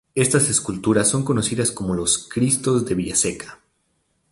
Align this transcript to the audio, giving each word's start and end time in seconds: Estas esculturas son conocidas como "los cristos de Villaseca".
Estas 0.15 0.49
esculturas 0.49 1.07
son 1.07 1.23
conocidas 1.23 1.69
como 1.69 1.93
"los 1.93 2.27
cristos 2.27 2.87
de 2.87 2.95
Villaseca". 2.95 3.59